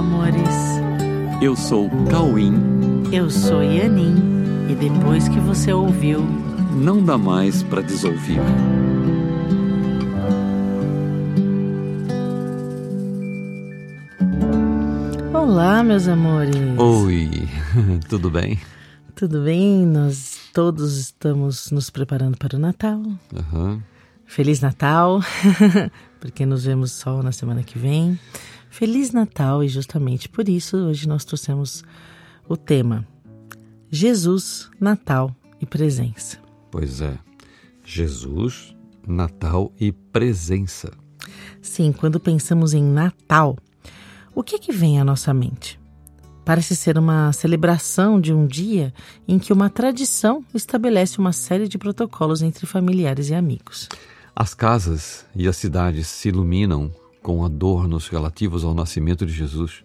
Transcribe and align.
amores. 0.00 0.48
Eu 1.42 1.54
sou 1.54 1.90
Cauim. 2.10 2.54
Eu 3.12 3.28
sou 3.30 3.62
Yanin. 3.62 4.16
E 4.70 4.74
depois 4.74 5.28
que 5.28 5.38
você 5.40 5.74
ouviu, 5.74 6.22
não 6.74 7.04
dá 7.04 7.18
mais 7.18 7.62
para 7.62 7.82
desouvir. 7.82 8.40
Olá, 15.34 15.84
meus 15.84 16.08
amores. 16.08 16.56
Oi, 16.78 17.30
tudo 18.08 18.30
bem? 18.30 18.58
Tudo 19.14 19.42
bem? 19.42 19.84
Nós 19.84 20.38
todos 20.54 20.96
estamos 20.96 21.70
nos 21.70 21.90
preparando 21.90 22.38
para 22.38 22.56
o 22.56 22.58
Natal. 22.58 23.02
Uhum. 23.34 23.82
Feliz 24.24 24.62
Natal, 24.62 25.20
porque 26.18 26.46
nos 26.46 26.64
vemos 26.64 26.90
só 26.92 27.22
na 27.22 27.32
semana 27.32 27.62
que 27.62 27.78
vem. 27.78 28.18
Feliz 28.70 29.10
Natal 29.10 29.62
e 29.64 29.68
justamente 29.68 30.28
por 30.28 30.48
isso 30.48 30.76
hoje 30.76 31.06
nós 31.06 31.24
trouxemos 31.24 31.82
o 32.48 32.56
tema 32.56 33.06
Jesus, 33.90 34.70
Natal 34.80 35.34
e 35.60 35.66
Presença. 35.66 36.38
Pois 36.70 37.02
é, 37.02 37.18
Jesus, 37.84 38.74
Natal 39.06 39.72
e 39.78 39.90
Presença. 39.90 40.92
Sim, 41.60 41.92
quando 41.92 42.20
pensamos 42.20 42.72
em 42.72 42.82
Natal, 42.82 43.58
o 44.32 44.42
que, 44.42 44.54
é 44.54 44.58
que 44.58 44.72
vem 44.72 45.00
à 45.00 45.04
nossa 45.04 45.34
mente? 45.34 45.78
Parece 46.44 46.76
ser 46.76 46.96
uma 46.96 47.32
celebração 47.32 48.20
de 48.20 48.32
um 48.32 48.46
dia 48.46 48.94
em 49.26 49.38
que 49.38 49.52
uma 49.52 49.68
tradição 49.68 50.44
estabelece 50.54 51.18
uma 51.18 51.32
série 51.32 51.66
de 51.66 51.76
protocolos 51.76 52.40
entre 52.40 52.66
familiares 52.66 53.28
e 53.30 53.34
amigos. 53.34 53.88
As 54.34 54.54
casas 54.54 55.26
e 55.34 55.48
as 55.48 55.56
cidades 55.56 56.06
se 56.06 56.28
iluminam 56.28 56.92
com 57.22 57.44
adornos 57.44 58.08
relativos 58.08 58.64
ao 58.64 58.74
nascimento 58.74 59.26
de 59.26 59.32
Jesus. 59.32 59.84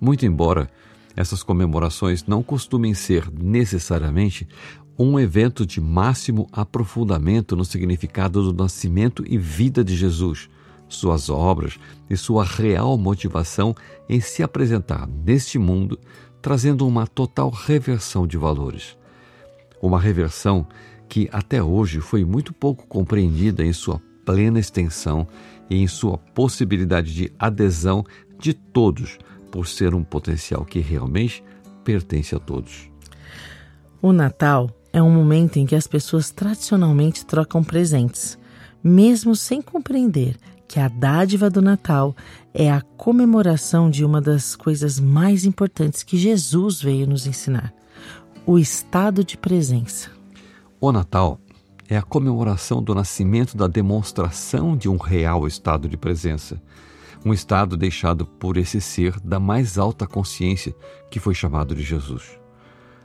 Muito 0.00 0.26
embora 0.26 0.70
essas 1.14 1.42
comemorações 1.42 2.24
não 2.26 2.42
costumem 2.42 2.94
ser 2.94 3.30
necessariamente 3.30 4.48
um 4.98 5.18
evento 5.18 5.64
de 5.66 5.80
máximo 5.80 6.46
aprofundamento 6.52 7.56
no 7.56 7.64
significado 7.64 8.42
do 8.42 8.62
nascimento 8.62 9.24
e 9.26 9.38
vida 9.38 9.82
de 9.82 9.96
Jesus, 9.96 10.48
suas 10.88 11.30
obras 11.30 11.78
e 12.08 12.16
sua 12.16 12.44
real 12.44 12.96
motivação 12.98 13.74
em 14.08 14.20
se 14.20 14.42
apresentar 14.42 15.06
neste 15.06 15.58
mundo, 15.58 15.98
trazendo 16.40 16.86
uma 16.86 17.06
total 17.06 17.50
reversão 17.50 18.26
de 18.26 18.36
valores. 18.36 18.96
Uma 19.80 19.98
reversão 19.98 20.66
que 21.08 21.28
até 21.32 21.62
hoje 21.62 22.00
foi 22.00 22.24
muito 22.24 22.52
pouco 22.52 22.86
compreendida 22.86 23.64
em 23.64 23.72
sua 23.72 24.00
plena 24.24 24.60
extensão 24.60 25.26
e 25.72 25.78
em 25.78 25.86
sua 25.86 26.18
possibilidade 26.18 27.14
de 27.14 27.32
adesão 27.38 28.04
de 28.38 28.52
todos, 28.52 29.18
por 29.50 29.66
ser 29.66 29.94
um 29.94 30.04
potencial 30.04 30.66
que 30.66 30.80
realmente 30.80 31.42
pertence 31.82 32.34
a 32.34 32.38
todos. 32.38 32.90
O 34.02 34.12
Natal 34.12 34.70
é 34.92 35.02
um 35.02 35.10
momento 35.10 35.58
em 35.58 35.64
que 35.64 35.74
as 35.74 35.86
pessoas 35.86 36.30
tradicionalmente 36.30 37.24
trocam 37.24 37.64
presentes, 37.64 38.38
mesmo 38.84 39.34
sem 39.34 39.62
compreender 39.62 40.36
que 40.68 40.78
a 40.78 40.88
dádiva 40.88 41.48
do 41.48 41.62
Natal 41.62 42.14
é 42.52 42.70
a 42.70 42.82
comemoração 42.82 43.88
de 43.88 44.04
uma 44.04 44.20
das 44.20 44.54
coisas 44.54 45.00
mais 45.00 45.46
importantes 45.46 46.02
que 46.02 46.18
Jesus 46.18 46.82
veio 46.82 47.06
nos 47.06 47.26
ensinar: 47.26 47.72
o 48.44 48.58
estado 48.58 49.24
de 49.24 49.38
presença. 49.38 50.10
O 50.78 50.92
Natal 50.92 51.38
é 51.92 51.98
a 51.98 52.02
comemoração 52.02 52.82
do 52.82 52.94
nascimento 52.94 53.54
da 53.54 53.66
demonstração 53.66 54.74
de 54.74 54.88
um 54.88 54.96
real 54.96 55.46
estado 55.46 55.90
de 55.90 55.96
presença, 55.98 56.58
um 57.22 57.34
estado 57.34 57.76
deixado 57.76 58.24
por 58.24 58.56
esse 58.56 58.80
ser 58.80 59.20
da 59.20 59.38
mais 59.38 59.76
alta 59.76 60.06
consciência 60.06 60.74
que 61.10 61.20
foi 61.20 61.34
chamado 61.34 61.74
de 61.74 61.82
Jesus. 61.82 62.38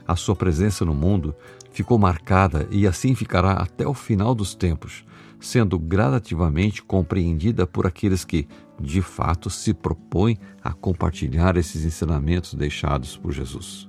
A 0.06 0.16
sua 0.16 0.34
presença 0.34 0.86
no 0.86 0.94
mundo 0.94 1.36
ficou 1.70 1.98
marcada 1.98 2.66
e 2.70 2.86
assim 2.86 3.14
ficará 3.14 3.52
até 3.52 3.86
o 3.86 3.92
final 3.92 4.34
dos 4.34 4.54
tempos, 4.54 5.04
sendo 5.38 5.78
gradativamente 5.78 6.82
compreendida 6.82 7.66
por 7.66 7.86
aqueles 7.86 8.24
que, 8.24 8.48
de 8.80 9.02
fato, 9.02 9.50
se 9.50 9.74
propõem 9.74 10.38
a 10.64 10.72
compartilhar 10.72 11.58
esses 11.58 11.84
ensinamentos 11.84 12.54
deixados 12.54 13.18
por 13.18 13.32
Jesus. 13.32 13.86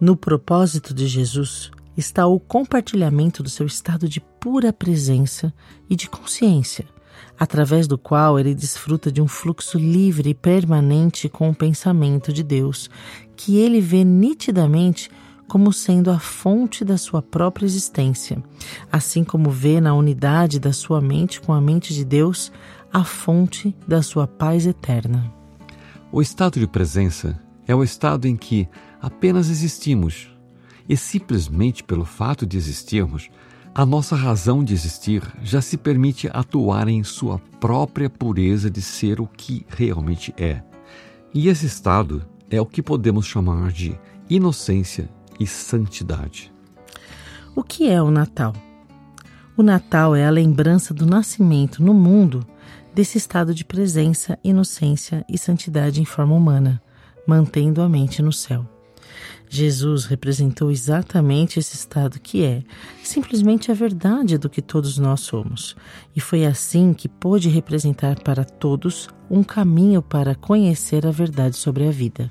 No 0.00 0.16
propósito 0.16 0.92
de 0.92 1.06
Jesus, 1.06 1.70
está 1.96 2.26
o 2.26 2.38
compartilhamento 2.38 3.42
do 3.42 3.48
seu 3.48 3.66
estado 3.66 4.08
de 4.08 4.20
pura 4.20 4.72
presença 4.72 5.52
e 5.88 5.96
de 5.96 6.08
consciência, 6.08 6.84
através 7.38 7.86
do 7.86 7.96
qual 7.96 8.38
ele 8.38 8.54
desfruta 8.54 9.10
de 9.10 9.22
um 9.22 9.28
fluxo 9.28 9.78
livre 9.78 10.30
e 10.30 10.34
permanente 10.34 11.28
com 11.28 11.48
o 11.48 11.54
pensamento 11.54 12.32
de 12.32 12.42
Deus, 12.42 12.90
que 13.34 13.56
ele 13.56 13.80
vê 13.80 14.04
nitidamente 14.04 15.10
como 15.48 15.72
sendo 15.72 16.10
a 16.10 16.18
fonte 16.18 16.84
da 16.84 16.98
sua 16.98 17.22
própria 17.22 17.64
existência, 17.64 18.42
assim 18.90 19.22
como 19.22 19.50
vê 19.50 19.80
na 19.80 19.94
unidade 19.94 20.58
da 20.58 20.72
sua 20.72 21.00
mente 21.00 21.40
com 21.40 21.52
a 21.52 21.60
mente 21.60 21.94
de 21.94 22.04
Deus 22.04 22.50
a 22.92 23.04
fonte 23.04 23.74
da 23.86 24.02
sua 24.02 24.26
paz 24.26 24.66
eterna. 24.66 25.32
O 26.10 26.20
estado 26.20 26.58
de 26.58 26.66
presença 26.66 27.40
é 27.66 27.74
o 27.74 27.84
estado 27.84 28.26
em 28.26 28.36
que 28.36 28.68
apenas 29.00 29.50
existimos 29.50 30.35
e 30.88 30.96
simplesmente 30.96 31.82
pelo 31.82 32.04
fato 32.04 32.46
de 32.46 32.56
existirmos, 32.56 33.30
a 33.74 33.84
nossa 33.84 34.16
razão 34.16 34.64
de 34.64 34.72
existir 34.72 35.22
já 35.42 35.60
se 35.60 35.76
permite 35.76 36.30
atuar 36.32 36.88
em 36.88 37.04
sua 37.04 37.38
própria 37.60 38.08
pureza 38.08 38.70
de 38.70 38.80
ser 38.80 39.20
o 39.20 39.26
que 39.26 39.66
realmente 39.68 40.34
é. 40.38 40.62
E 41.34 41.48
esse 41.48 41.66
estado 41.66 42.24
é 42.48 42.58
o 42.60 42.64
que 42.64 42.82
podemos 42.82 43.26
chamar 43.26 43.70
de 43.70 43.98
inocência 44.30 45.10
e 45.38 45.46
santidade. 45.46 46.50
O 47.54 47.62
que 47.62 47.88
é 47.88 48.02
o 48.02 48.10
Natal? 48.10 48.54
O 49.56 49.62
Natal 49.62 50.16
é 50.16 50.26
a 50.26 50.30
lembrança 50.30 50.94
do 50.94 51.04
nascimento 51.04 51.82
no 51.82 51.92
mundo 51.92 52.46
desse 52.94 53.18
estado 53.18 53.54
de 53.54 53.64
presença, 53.64 54.38
inocência 54.42 55.22
e 55.28 55.36
santidade 55.36 56.00
em 56.00 56.04
forma 56.06 56.34
humana, 56.34 56.80
mantendo 57.26 57.82
a 57.82 57.88
mente 57.88 58.22
no 58.22 58.32
céu. 58.32 58.75
Jesus 59.48 60.04
representou 60.04 60.70
exatamente 60.70 61.58
esse 61.58 61.76
estado 61.76 62.18
que 62.20 62.44
é 62.44 62.62
simplesmente 63.02 63.70
a 63.70 63.74
verdade 63.74 64.38
do 64.38 64.50
que 64.50 64.60
todos 64.60 64.98
nós 64.98 65.20
somos, 65.20 65.76
e 66.14 66.20
foi 66.20 66.44
assim 66.44 66.92
que 66.92 67.08
pôde 67.08 67.48
representar 67.48 68.20
para 68.22 68.44
todos 68.44 69.08
um 69.30 69.42
caminho 69.42 70.02
para 70.02 70.34
conhecer 70.34 71.06
a 71.06 71.10
verdade 71.10 71.56
sobre 71.56 71.86
a 71.86 71.90
vida. 71.90 72.30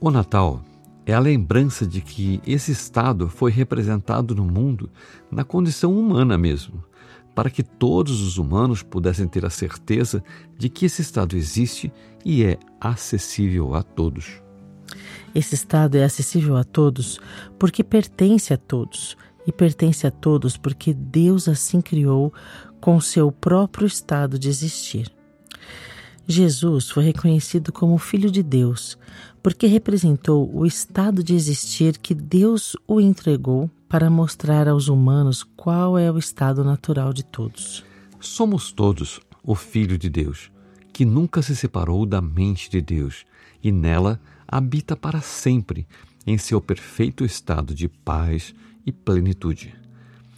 O 0.00 0.10
Natal 0.10 0.62
é 1.06 1.14
a 1.14 1.20
lembrança 1.20 1.86
de 1.86 2.00
que 2.00 2.40
esse 2.46 2.72
estado 2.72 3.28
foi 3.28 3.50
representado 3.50 4.34
no 4.34 4.44
mundo 4.44 4.90
na 5.30 5.44
condição 5.44 5.98
humana 5.98 6.38
mesmo, 6.38 6.82
para 7.34 7.50
que 7.50 7.62
todos 7.62 8.20
os 8.20 8.36
humanos 8.36 8.82
pudessem 8.82 9.26
ter 9.26 9.44
a 9.44 9.50
certeza 9.50 10.22
de 10.58 10.68
que 10.68 10.86
esse 10.86 11.02
estado 11.02 11.36
existe 11.36 11.92
e 12.24 12.44
é 12.44 12.58
acessível 12.80 13.74
a 13.74 13.82
todos. 13.82 14.42
Esse 15.34 15.54
estado 15.54 15.96
é 15.96 16.04
acessível 16.04 16.56
a 16.56 16.64
todos 16.64 17.18
porque 17.58 17.82
pertence 17.82 18.52
a 18.52 18.56
todos, 18.56 19.16
e 19.46 19.52
pertence 19.52 20.06
a 20.06 20.10
todos 20.10 20.56
porque 20.56 20.92
Deus 20.92 21.48
assim 21.48 21.80
criou 21.80 22.32
com 22.80 23.00
seu 23.00 23.30
próprio 23.30 23.86
estado 23.86 24.38
de 24.38 24.48
existir. 24.48 25.12
Jesus 26.26 26.88
foi 26.88 27.04
reconhecido 27.04 27.72
como 27.72 27.98
Filho 27.98 28.30
de 28.30 28.42
Deus 28.42 28.96
porque 29.42 29.66
representou 29.66 30.48
o 30.54 30.64
estado 30.64 31.22
de 31.22 31.34
existir 31.34 31.98
que 31.98 32.14
Deus 32.14 32.76
o 32.86 33.00
entregou 33.00 33.68
para 33.88 34.08
mostrar 34.08 34.68
aos 34.68 34.88
humanos 34.88 35.42
qual 35.56 35.98
é 35.98 36.10
o 36.10 36.18
estado 36.18 36.62
natural 36.62 37.12
de 37.12 37.24
todos. 37.24 37.84
Somos 38.20 38.72
todos 38.72 39.20
o 39.42 39.56
Filho 39.56 39.98
de 39.98 40.08
Deus, 40.08 40.50
que 40.92 41.04
nunca 41.04 41.40
se 41.42 41.56
separou 41.56 42.04
da 42.04 42.20
mente 42.20 42.70
de 42.70 42.80
Deus 42.80 43.24
e 43.62 43.72
nela 43.72 44.20
habita 44.46 44.94
para 44.94 45.20
sempre 45.20 45.86
em 46.26 46.36
seu 46.36 46.60
perfeito 46.60 47.24
estado 47.24 47.74
de 47.74 47.88
paz 47.88 48.54
e 48.84 48.92
plenitude. 48.92 49.74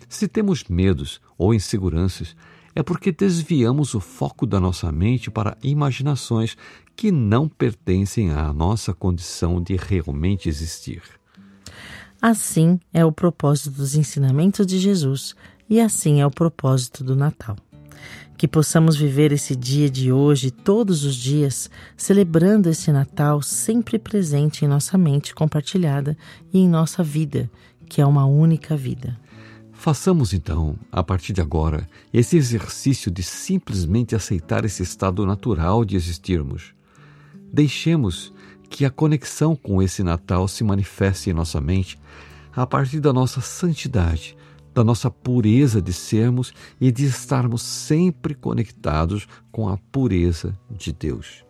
Se 0.08 0.28
temos 0.28 0.64
medos 0.64 1.20
ou 1.36 1.52
inseguranças, 1.52 2.36
é 2.74 2.82
porque 2.82 3.12
desviamos 3.12 3.94
o 3.94 4.00
foco 4.00 4.46
da 4.46 4.60
nossa 4.60 4.90
mente 4.90 5.30
para 5.30 5.56
imaginações 5.62 6.56
que 6.96 7.10
não 7.10 7.48
pertencem 7.48 8.30
à 8.30 8.52
nossa 8.52 8.92
condição 8.94 9.60
de 9.62 9.76
realmente 9.76 10.48
existir. 10.48 11.02
Assim 12.20 12.80
é 12.92 13.04
o 13.04 13.12
propósito 13.12 13.70
dos 13.70 13.94
ensinamentos 13.94 14.66
de 14.66 14.78
Jesus 14.78 15.34
e 15.68 15.80
assim 15.80 16.20
é 16.20 16.26
o 16.26 16.30
propósito 16.30 17.04
do 17.04 17.14
Natal. 17.14 17.56
Que 18.36 18.48
possamos 18.48 18.96
viver 18.96 19.32
esse 19.32 19.54
dia 19.54 19.88
de 19.88 20.10
hoje, 20.10 20.50
todos 20.50 21.04
os 21.04 21.14
dias, 21.14 21.70
celebrando 21.96 22.68
esse 22.68 22.90
Natal 22.90 23.40
sempre 23.40 23.98
presente 23.98 24.64
em 24.64 24.68
nossa 24.68 24.98
mente 24.98 25.34
compartilhada 25.34 26.16
e 26.52 26.58
em 26.58 26.68
nossa 26.68 27.02
vida, 27.02 27.50
que 27.88 28.00
é 28.00 28.06
uma 28.06 28.26
única 28.26 28.76
vida. 28.76 29.18
Façamos 29.72 30.32
então, 30.32 30.76
a 30.90 31.02
partir 31.02 31.32
de 31.32 31.40
agora, 31.40 31.86
esse 32.12 32.36
exercício 32.36 33.10
de 33.10 33.22
simplesmente 33.22 34.16
aceitar 34.16 34.64
esse 34.64 34.82
estado 34.82 35.26
natural 35.26 35.84
de 35.84 35.94
existirmos. 35.94 36.74
Deixemos 37.52 38.32
que 38.70 38.84
a 38.84 38.90
conexão 38.90 39.54
com 39.54 39.82
esse 39.82 40.02
Natal 40.02 40.48
se 40.48 40.64
manifeste 40.64 41.30
em 41.30 41.32
nossa 41.32 41.60
mente 41.60 41.98
a 42.56 42.66
partir 42.66 42.98
da 42.98 43.12
nossa 43.12 43.40
santidade, 43.40 44.36
da 44.74 44.82
nossa 44.82 45.10
pureza 45.10 45.80
de 45.80 45.92
sermos 45.92 46.52
e 46.80 46.90
de 46.90 47.04
estarmos 47.04 47.62
sempre 47.62 48.34
conectados 48.34 49.28
com 49.52 49.68
a 49.68 49.78
pureza 49.92 50.58
de 50.70 50.92
Deus. 50.92 51.44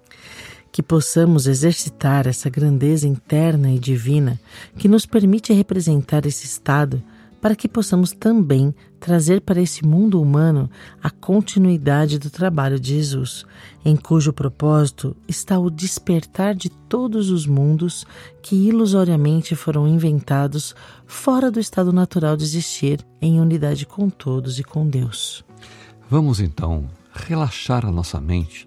Que 0.70 0.82
possamos 0.82 1.46
exercitar 1.46 2.26
essa 2.26 2.50
grandeza 2.50 3.06
interna 3.06 3.70
e 3.70 3.78
divina 3.78 4.38
que 4.76 4.88
nos 4.88 5.06
permite 5.06 5.52
representar 5.52 6.26
esse 6.26 6.44
estado 6.44 7.02
para 7.44 7.54
que 7.54 7.68
possamos 7.68 8.12
também 8.12 8.74
trazer 8.98 9.42
para 9.42 9.60
esse 9.60 9.84
mundo 9.84 10.18
humano 10.18 10.70
a 11.02 11.10
continuidade 11.10 12.18
do 12.18 12.30
trabalho 12.30 12.80
de 12.80 12.94
Jesus, 12.94 13.44
em 13.84 13.96
cujo 13.96 14.32
propósito 14.32 15.14
está 15.28 15.58
o 15.58 15.68
despertar 15.68 16.54
de 16.54 16.70
todos 16.70 17.28
os 17.28 17.46
mundos 17.46 18.06
que 18.40 18.56
ilusoriamente 18.56 19.54
foram 19.54 19.86
inventados 19.86 20.74
fora 21.06 21.50
do 21.50 21.60
estado 21.60 21.92
natural 21.92 22.34
de 22.34 22.44
existir 22.44 23.06
em 23.20 23.38
unidade 23.38 23.84
com 23.84 24.08
todos 24.08 24.58
e 24.58 24.64
com 24.64 24.88
Deus. 24.88 25.44
Vamos 26.08 26.40
então 26.40 26.88
relaxar 27.12 27.84
a 27.84 27.92
nossa 27.92 28.18
mente 28.22 28.66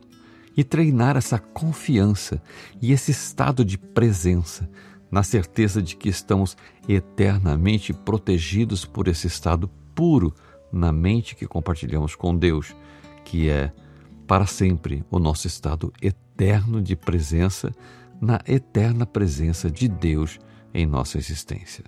e 0.55 0.63
treinar 0.63 1.17
essa 1.17 1.39
confiança 1.39 2.39
e 2.79 2.91
esse 2.91 3.09
estado 3.09 3.65
de 3.65 3.75
presença 3.75 4.69
na 5.09 5.23
certeza 5.23 5.81
de 5.81 5.95
que 5.95 6.09
estamos 6.09 6.57
eternamente 6.87 7.93
protegidos 7.93 8.85
por 8.85 9.07
esse 9.07 9.27
estado 9.27 9.69
puro 9.95 10.33
na 10.71 10.91
mente 10.91 11.35
que 11.35 11.47
compartilhamos 11.47 12.15
com 12.15 12.35
Deus, 12.35 12.75
que 13.23 13.49
é 13.49 13.71
para 14.27 14.45
sempre 14.45 15.05
o 15.09 15.19
nosso 15.19 15.47
estado 15.47 15.91
eterno 16.01 16.81
de 16.81 16.95
presença 16.95 17.73
na 18.19 18.41
eterna 18.47 19.05
presença 19.05 19.69
de 19.69 19.87
Deus 19.87 20.39
em 20.73 20.85
nossa 20.85 21.17
existência. 21.17 21.85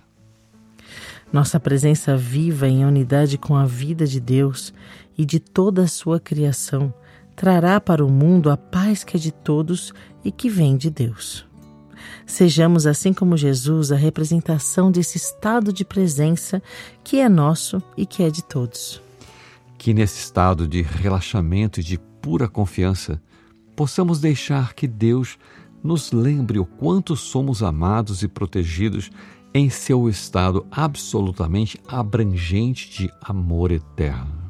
Nossa 1.32 1.60
presença 1.60 2.16
viva 2.16 2.66
em 2.66 2.84
unidade 2.84 3.38
com 3.38 3.56
a 3.56 3.64
vida 3.66 4.06
de 4.06 4.20
Deus 4.20 4.72
e 5.16 5.24
de 5.24 5.38
toda 5.38 5.82
a 5.82 5.88
sua 5.88 6.18
criação 6.18 6.92
trará 7.36 7.80
para 7.80 8.04
o 8.04 8.10
mundo 8.10 8.50
a 8.50 8.56
paz 8.56 9.04
que 9.04 9.16
é 9.16 9.20
de 9.20 9.30
todos 9.30 9.92
e 10.24 10.32
que 10.32 10.48
vem 10.48 10.76
de 10.76 10.90
Deus. 10.90 11.49
Sejamos, 12.26 12.86
assim 12.86 13.12
como 13.12 13.36
Jesus, 13.36 13.90
a 13.92 13.96
representação 13.96 14.90
desse 14.90 15.16
estado 15.16 15.72
de 15.72 15.84
presença 15.84 16.62
que 17.02 17.18
é 17.18 17.28
nosso 17.28 17.82
e 17.96 18.06
que 18.06 18.22
é 18.22 18.30
de 18.30 18.42
todos. 18.42 19.02
Que 19.78 19.94
nesse 19.94 20.18
estado 20.18 20.68
de 20.68 20.82
relaxamento 20.82 21.80
e 21.80 21.82
de 21.82 21.98
pura 22.20 22.48
confiança, 22.48 23.20
possamos 23.74 24.20
deixar 24.20 24.74
que 24.74 24.86
Deus 24.86 25.38
nos 25.82 26.12
lembre 26.12 26.58
o 26.58 26.66
quanto 26.66 27.16
somos 27.16 27.62
amados 27.62 28.22
e 28.22 28.28
protegidos 28.28 29.10
em 29.52 29.68
seu 29.68 30.08
estado 30.08 30.66
absolutamente 30.70 31.80
abrangente 31.88 32.90
de 32.90 33.10
amor 33.22 33.72
eterno. 33.72 34.40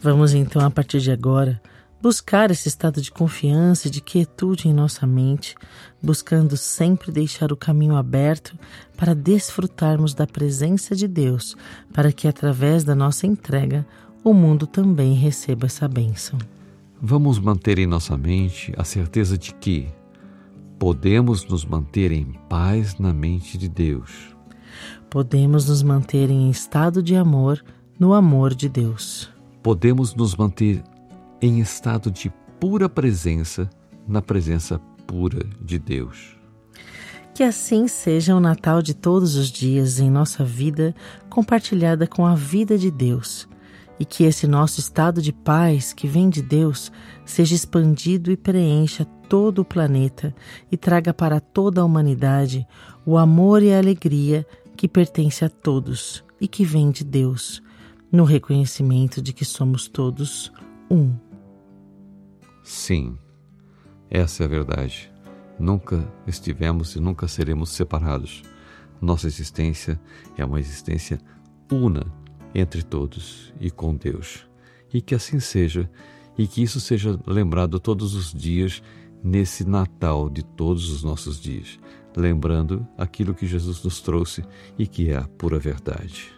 Vamos 0.00 0.34
então, 0.34 0.64
a 0.64 0.70
partir 0.70 1.00
de 1.00 1.10
agora, 1.10 1.60
buscar 2.04 2.50
esse 2.50 2.68
estado 2.68 3.00
de 3.00 3.10
confiança 3.10 3.88
e 3.88 3.90
de 3.90 4.02
quietude 4.02 4.68
em 4.68 4.74
nossa 4.74 5.06
mente, 5.06 5.54
buscando 6.02 6.54
sempre 6.54 7.10
deixar 7.10 7.50
o 7.50 7.56
caminho 7.56 7.96
aberto 7.96 8.54
para 8.94 9.14
desfrutarmos 9.14 10.12
da 10.12 10.26
presença 10.26 10.94
de 10.94 11.08
Deus, 11.08 11.56
para 11.94 12.12
que 12.12 12.28
através 12.28 12.84
da 12.84 12.94
nossa 12.94 13.26
entrega 13.26 13.86
o 14.22 14.34
mundo 14.34 14.66
também 14.66 15.14
receba 15.14 15.64
essa 15.64 15.88
bênção. 15.88 16.38
Vamos 17.00 17.38
manter 17.38 17.78
em 17.78 17.86
nossa 17.86 18.18
mente 18.18 18.70
a 18.76 18.84
certeza 18.84 19.38
de 19.38 19.54
que 19.54 19.88
podemos 20.78 21.46
nos 21.46 21.64
manter 21.64 22.12
em 22.12 22.34
paz 22.50 22.98
na 22.98 23.14
mente 23.14 23.56
de 23.56 23.66
Deus. 23.66 24.36
Podemos 25.08 25.70
nos 25.70 25.82
manter 25.82 26.28
em 26.28 26.50
estado 26.50 27.02
de 27.02 27.16
amor 27.16 27.64
no 27.98 28.12
amor 28.12 28.54
de 28.54 28.68
Deus. 28.68 29.30
Podemos 29.62 30.14
nos 30.14 30.36
manter 30.36 30.84
em 31.44 31.60
estado 31.60 32.10
de 32.10 32.32
pura 32.58 32.88
presença 32.88 33.68
na 34.08 34.22
presença 34.22 34.78
pura 35.06 35.46
de 35.60 35.78
Deus. 35.78 36.38
Que 37.34 37.42
assim 37.42 37.86
seja 37.86 38.34
o 38.34 38.40
Natal 38.40 38.80
de 38.80 38.94
todos 38.94 39.36
os 39.36 39.50
dias 39.50 40.00
em 40.00 40.10
nossa 40.10 40.42
vida 40.42 40.94
compartilhada 41.28 42.06
com 42.06 42.24
a 42.24 42.34
vida 42.34 42.78
de 42.78 42.90
Deus, 42.90 43.46
e 44.00 44.06
que 44.06 44.24
esse 44.24 44.46
nosso 44.46 44.80
estado 44.80 45.20
de 45.20 45.34
paz 45.34 45.92
que 45.92 46.08
vem 46.08 46.30
de 46.30 46.40
Deus 46.40 46.90
seja 47.26 47.54
expandido 47.54 48.32
e 48.32 48.38
preencha 48.38 49.04
todo 49.28 49.58
o 49.58 49.64
planeta 49.66 50.34
e 50.72 50.78
traga 50.78 51.12
para 51.12 51.40
toda 51.40 51.82
a 51.82 51.84
humanidade 51.84 52.66
o 53.04 53.18
amor 53.18 53.62
e 53.62 53.70
a 53.70 53.78
alegria 53.78 54.46
que 54.74 54.88
pertence 54.88 55.44
a 55.44 55.50
todos 55.50 56.24
e 56.40 56.48
que 56.48 56.64
vem 56.64 56.90
de 56.90 57.04
Deus, 57.04 57.62
no 58.10 58.24
reconhecimento 58.24 59.20
de 59.20 59.34
que 59.34 59.44
somos 59.44 59.86
todos 59.88 60.50
um. 60.90 61.23
Sim, 62.64 63.18
essa 64.10 64.42
é 64.42 64.46
a 64.46 64.48
verdade. 64.48 65.12
Nunca 65.58 66.10
estivemos 66.26 66.96
e 66.96 67.00
nunca 67.00 67.28
seremos 67.28 67.68
separados. 67.68 68.42
Nossa 69.02 69.26
existência 69.26 70.00
é 70.38 70.42
uma 70.42 70.58
existência 70.58 71.20
una 71.70 72.06
entre 72.54 72.82
todos 72.82 73.52
e 73.60 73.70
com 73.70 73.94
Deus. 73.94 74.48
E 74.92 75.02
que 75.02 75.14
assim 75.14 75.40
seja, 75.40 75.90
e 76.38 76.46
que 76.46 76.62
isso 76.62 76.80
seja 76.80 77.20
lembrado 77.26 77.78
todos 77.78 78.14
os 78.14 78.32
dias 78.32 78.82
nesse 79.22 79.68
Natal 79.68 80.30
de 80.30 80.42
todos 80.42 80.90
os 80.90 81.04
nossos 81.04 81.38
dias, 81.38 81.78
lembrando 82.16 82.86
aquilo 82.96 83.34
que 83.34 83.46
Jesus 83.46 83.84
nos 83.84 84.00
trouxe 84.00 84.42
e 84.78 84.86
que 84.86 85.10
é 85.10 85.16
a 85.18 85.28
pura 85.28 85.58
verdade. 85.58 86.32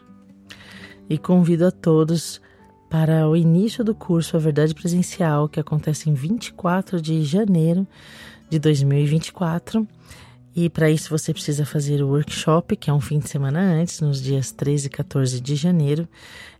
E 1.08 1.17
convido 1.19 1.67
a 1.67 1.70
todos 1.70 2.40
para 2.99 3.29
o 3.29 3.37
início 3.37 3.85
do 3.85 3.95
curso 3.95 4.39
A 4.39 4.41
Verdade 4.41 4.75
Presencial, 4.75 5.51
que 5.51 5.61
acontece 5.61 6.09
em 6.09 6.15
24 6.15 6.99
de 6.99 7.23
janeiro 7.25 7.87
de 8.49 8.59
2024. 8.59 9.87
E 10.55 10.71
para 10.71 10.91
isso 10.91 11.11
você 11.11 11.31
precisa 11.31 11.67
fazer 11.67 12.03
o 12.03 12.09
workshop, 12.09 12.75
que 12.75 12.89
é 12.89 12.93
um 12.95 13.01
fim 13.01 13.19
de 13.19 13.29
semana 13.29 13.61
antes, 13.61 14.01
nos 14.01 14.23
dias 14.23 14.51
13 14.51 14.87
e 14.87 14.89
14 14.89 15.41
de 15.43 15.57
janeiro. 15.57 16.09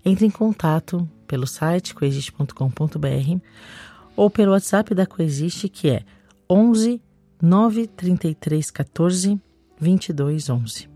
Entre 0.05 0.27
em 0.27 0.31
contato 0.31 1.09
pelo 1.27 1.47
site 1.47 1.95
coexiste.com.br 1.95 3.41
ou 4.15 4.29
pelo 4.29 4.53
WhatsApp 4.53 4.95
da 4.95 5.07
Coexiste, 5.07 5.71
que 5.71 5.89
é 5.89 6.03
11 6.51 7.01
933 7.41 8.71
14 8.71 9.41
22 9.81 10.51
11. 10.51 10.96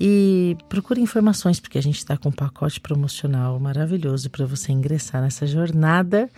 E 0.00 0.56
procure 0.68 1.00
informações, 1.00 1.58
porque 1.58 1.78
a 1.78 1.82
gente 1.82 1.98
está 1.98 2.16
com 2.16 2.28
um 2.28 2.32
pacote 2.32 2.80
promocional 2.80 3.58
maravilhoso 3.58 4.30
para 4.30 4.46
você 4.46 4.70
ingressar 4.70 5.20
nessa 5.20 5.46
jornada 5.46 6.30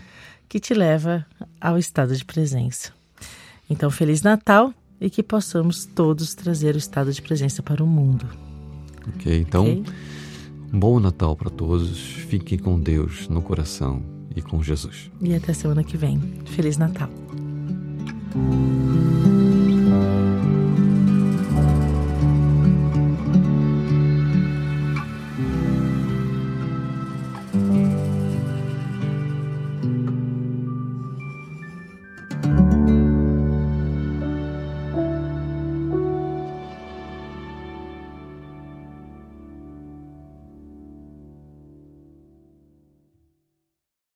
que 0.49 0.59
te 0.59 0.73
leva 0.73 1.27
ao 1.61 1.79
estado 1.79 2.17
de 2.17 2.25
presença. 2.25 2.93
Então, 3.69 3.91
Feliz 3.91 4.23
Natal 4.23 4.73
e 5.01 5.09
que 5.09 5.23
possamos 5.23 5.85
todos 5.85 6.35
trazer 6.35 6.75
o 6.75 6.79
estado 6.79 7.13
de 7.13 7.23
presença 7.23 7.63
para 7.63 7.83
o 7.83 7.87
mundo. 7.87 8.27
Ok, 9.15 9.41
então, 9.41 9.63
okay? 9.63 9.85
bom 10.73 10.99
Natal 10.99 11.37
para 11.37 11.51
todos. 11.51 11.99
Fiquem 11.99 12.59
com 12.59 12.79
Deus 12.81 13.29
no 13.29 13.41
coração 13.41 14.03
e 14.35 14.43
com 14.43 14.63
Jesus. 14.63 15.11
E 15.21 15.35
até 15.35 15.53
semana 15.53 15.85
que 15.85 15.97
vem. 15.97 16.19
Feliz 16.47 16.77
Natal. 16.77 17.09